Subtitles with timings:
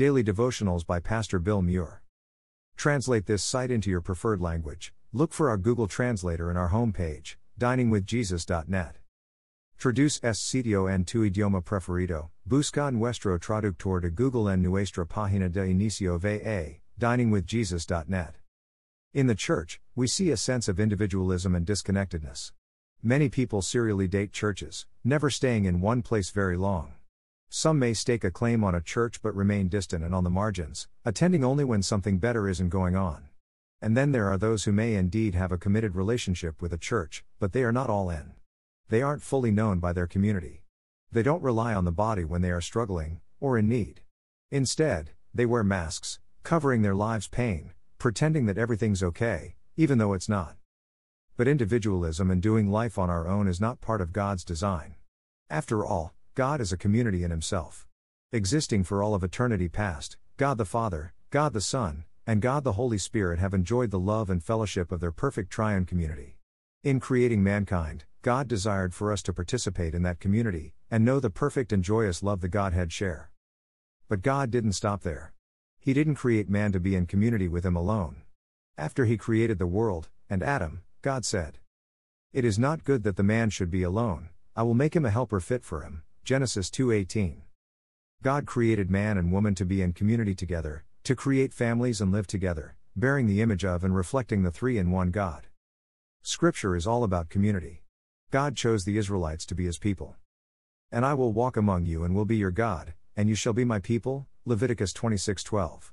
[0.00, 2.00] Daily Devotionals by Pastor Bill Muir.
[2.74, 4.94] Translate this site into your preferred language.
[5.12, 8.96] Look for our Google Translator in our homepage, diningwithjesus.net.
[9.76, 12.30] Traduce es sitio en tu idioma preferido.
[12.48, 18.36] Busca nuestro traductor de Google en nuestra página de inicio va, diningwithjesus.net.
[19.12, 22.52] In the church, we see a sense of individualism and disconnectedness.
[23.02, 26.94] Many people serially date churches, never staying in one place very long.
[27.52, 30.86] Some may stake a claim on a church but remain distant and on the margins,
[31.04, 33.24] attending only when something better isn't going on.
[33.82, 37.24] And then there are those who may indeed have a committed relationship with a church,
[37.40, 38.34] but they are not all in.
[38.88, 40.62] They aren't fully known by their community.
[41.10, 44.02] They don't rely on the body when they are struggling, or in need.
[44.52, 50.28] Instead, they wear masks, covering their lives' pain, pretending that everything's okay, even though it's
[50.28, 50.54] not.
[51.36, 54.94] But individualism and doing life on our own is not part of God's design.
[55.48, 57.88] After all, God is a community in Himself.
[58.32, 62.74] Existing for all of eternity past, God the Father, God the Son, and God the
[62.74, 66.36] Holy Spirit have enjoyed the love and fellowship of their perfect triune community.
[66.84, 71.30] In creating mankind, God desired for us to participate in that community, and know the
[71.30, 73.32] perfect and joyous love the Godhead share.
[74.08, 75.32] But God didn't stop there.
[75.80, 78.22] He didn't create man to be in community with him alone.
[78.78, 81.58] After he created the world, and Adam, God said,
[82.32, 85.10] It is not good that the man should be alone, I will make him a
[85.10, 86.04] helper fit for him.
[86.24, 87.42] Genesis 2:18.
[88.22, 92.26] God created man and woman to be in community together, to create families and live
[92.26, 95.48] together, bearing the image of and reflecting the three in one God.
[96.22, 97.82] Scripture is all about community.
[98.30, 100.16] God chose the Israelites to be his people.
[100.92, 103.64] And I will walk among you and will be your God, and you shall be
[103.64, 104.28] my people.
[104.44, 105.92] Leviticus 26:12.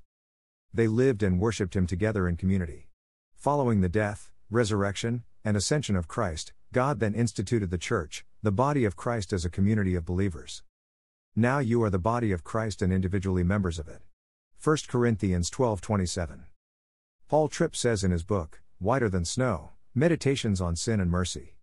[0.74, 2.90] They lived and worshiped him together in community.
[3.34, 8.84] Following the death, resurrection, and ascension of Christ, God then instituted the church, the body
[8.84, 10.64] of Christ as a community of believers.
[11.36, 14.02] Now you are the body of Christ and individually members of it.
[14.62, 16.46] 1 Corinthians 12:27.
[17.30, 21.56] Paul Tripp says in his book, Whiter Than Snow, Meditations on Sin and Mercy.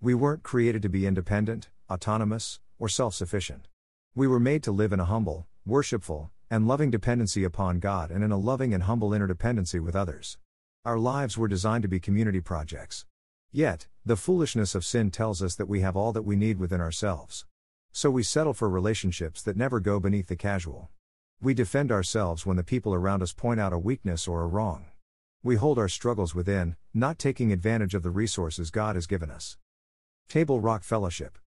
[0.00, 3.66] We weren't created to be independent, autonomous, or self sufficient.
[4.14, 8.22] We were made to live in a humble, worshipful, and loving dependency upon God and
[8.22, 10.38] in a loving and humble interdependency with others.
[10.84, 13.04] Our lives were designed to be community projects.
[13.52, 16.80] Yet, the foolishness of sin tells us that we have all that we need within
[16.80, 17.46] ourselves.
[17.92, 20.90] So we settle for relationships that never go beneath the casual.
[21.40, 24.86] We defend ourselves when the people around us point out a weakness or a wrong.
[25.42, 29.56] We hold our struggles within, not taking advantage of the resources God has given us.
[30.28, 31.38] Table Rock Fellowship.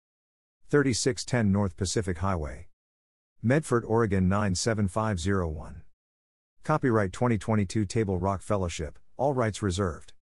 [0.70, 2.68] 3610 North Pacific Highway.
[3.42, 5.82] Medford, Oregon 97501.
[6.62, 10.12] Copyright 2022 Table Rock Fellowship, all rights reserved.